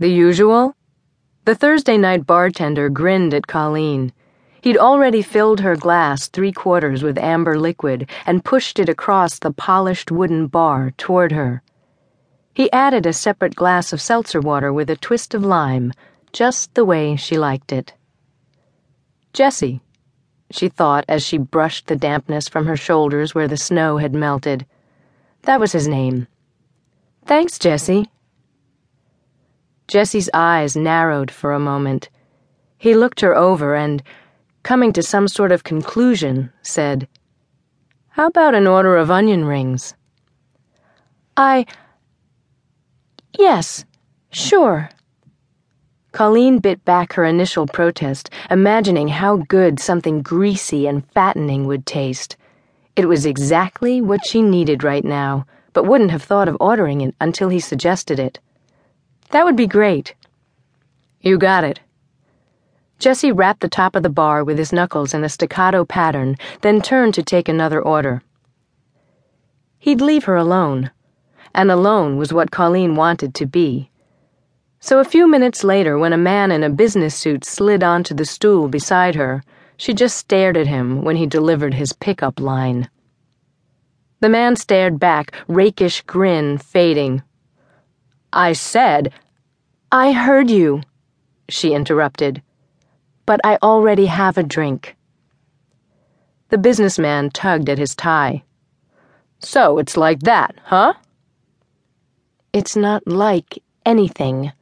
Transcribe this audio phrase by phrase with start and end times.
[0.00, 0.74] The usual?
[1.44, 4.14] The Thursday night bartender grinned at Colleen.
[4.62, 9.50] He'd already filled her glass three quarters with amber liquid and pushed it across the
[9.50, 11.62] polished wooden bar toward her.
[12.54, 15.92] He added a separate glass of seltzer water with a twist of lime,
[16.32, 17.92] just the way she liked it.
[19.34, 19.82] Jesse,
[20.50, 24.64] she thought as she brushed the dampness from her shoulders where the snow had melted.
[25.42, 26.26] That was his name.
[27.26, 28.08] Thanks, Jesse.
[29.90, 32.10] Jesse's eyes narrowed for a moment.
[32.78, 34.00] He looked her over and,
[34.62, 37.08] coming to some sort of conclusion, said,
[38.10, 39.94] How about an order of onion rings?
[41.36, 41.66] I.
[43.36, 43.84] Yes,
[44.30, 44.90] sure.
[46.12, 52.36] Colleen bit back her initial protest, imagining how good something greasy and fattening would taste.
[52.94, 57.16] It was exactly what she needed right now, but wouldn't have thought of ordering it
[57.20, 58.38] until he suggested it.
[59.30, 60.14] That would be great.
[61.20, 61.80] You got it.
[62.98, 66.82] Jesse rapped the top of the bar with his knuckles in a staccato pattern, then
[66.82, 68.22] turned to take another order.
[69.78, 70.90] He'd leave her alone,
[71.54, 73.90] and alone was what Colleen wanted to be.
[74.80, 78.24] So a few minutes later, when a man in a business suit slid onto the
[78.24, 79.42] stool beside her,
[79.76, 82.88] she just stared at him when he delivered his pickup line.
[84.20, 87.22] The man stared back, rakish grin fading.
[88.32, 89.12] I said,
[89.92, 90.82] I heard you,
[91.48, 92.42] she interrupted.
[93.26, 94.96] But I already have a drink.
[96.48, 98.42] The businessman tugged at his tie.
[99.38, 100.94] So it's like that, huh?
[102.52, 104.52] It's not like anything.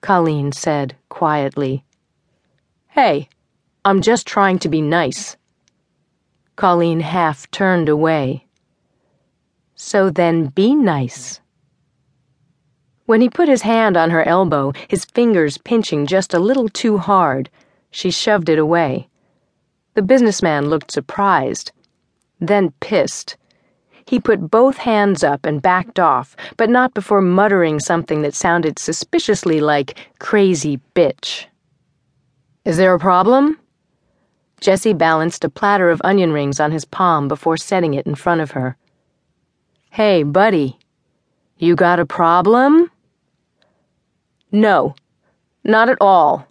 [0.00, 1.84] Colleen said quietly.
[2.88, 3.28] Hey,
[3.84, 5.36] I'm just trying to be nice.
[6.56, 8.46] Colleen half turned away.
[9.74, 11.41] So then be nice.
[13.06, 16.98] When he put his hand on her elbow, his fingers pinching just a little too
[16.98, 17.50] hard,
[17.90, 19.08] she shoved it away.
[19.94, 21.72] The businessman looked surprised,
[22.40, 23.36] then pissed.
[24.06, 28.78] He put both hands up and backed off, but not before muttering something that sounded
[28.78, 31.46] suspiciously like crazy bitch.
[32.64, 33.58] Is there a problem?
[34.60, 38.40] Jesse balanced a platter of onion rings on his palm before setting it in front
[38.40, 38.76] of her.
[39.90, 40.78] Hey, buddy,
[41.58, 42.91] you got a problem?
[44.52, 44.94] No,
[45.64, 46.46] not at all.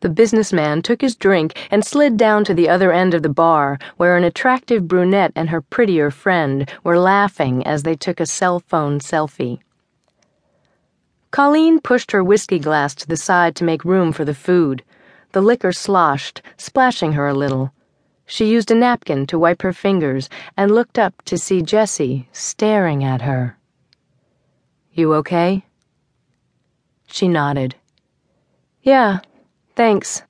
[0.00, 3.78] The businessman took his drink and slid down to the other end of the bar,
[3.96, 8.60] where an attractive brunette and her prettier friend were laughing as they took a cell
[8.60, 9.60] phone selfie.
[11.30, 14.84] Colleen pushed her whiskey glass to the side to make room for the food.
[15.32, 17.72] The liquor sloshed, splashing her a little.
[18.26, 23.02] She used a napkin to wipe her fingers and looked up to see Jesse staring
[23.02, 23.56] at her.
[24.92, 25.64] You okay?
[27.14, 27.76] She nodded.
[28.82, 29.20] Yeah.
[29.76, 30.22] Thanks.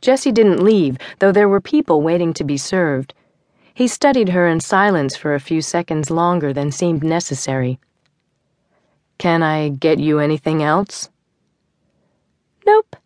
[0.00, 3.12] Jesse didn't leave, though there were people waiting to be served.
[3.74, 7.78] He studied her in silence for a few seconds longer than seemed necessary.
[9.18, 11.10] Can I get you anything else?
[12.64, 12.96] Nope.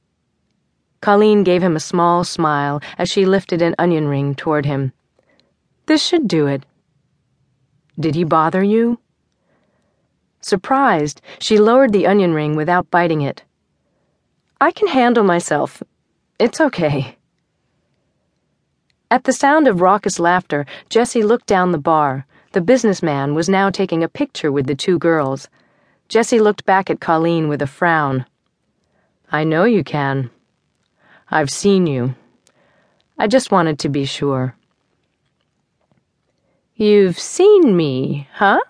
[1.01, 4.93] Colleen gave him a small smile as she lifted an onion ring toward him.
[5.87, 6.65] This should do it.
[7.99, 9.01] Did he bother you?
[10.44, 13.43] Surprised, she lowered the onion ring without biting it.
[14.60, 15.82] I can handle myself.
[16.38, 17.16] It's okay.
[19.10, 22.27] At the sound of raucous laughter, Jesse looked down the bar.
[22.53, 25.49] The businessman was now taking a picture with the two girls.
[26.10, 28.27] Jesse looked back at Colleen with a frown.
[29.33, 30.28] I know you can.
[31.31, 32.16] I've seen you.
[33.19, 34.54] I just wanted to be sure.
[36.77, 38.60] You've seen me, huh?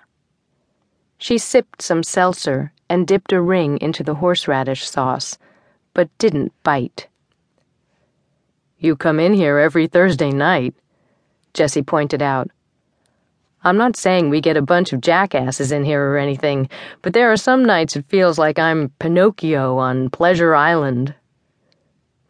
[1.25, 5.39] She sipped some seltzer and dipped a ring into the horseradish sauce
[5.95, 7.09] but didn't bite.
[8.79, 10.75] You come in here every Thursday night,
[11.55, 12.51] Jesse pointed out.
[13.63, 16.69] I'm not saying we get a bunch of jackasses in here or anything,
[17.01, 21.15] but there are some nights it feels like I'm Pinocchio on Pleasure Island.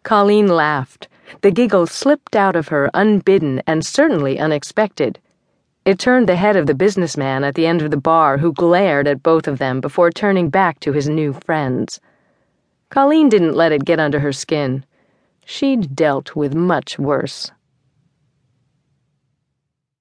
[0.04, 1.08] Colleen laughed.
[1.40, 5.18] The giggle slipped out of her unbidden and certainly unexpected.
[5.84, 9.06] It turned the head of the businessman at the end of the bar, who glared
[9.06, 12.00] at both of them before turning back to his new friends.
[12.88, 14.86] Colleen didn't let it get under her skin.
[15.44, 17.50] She'd dealt with much worse.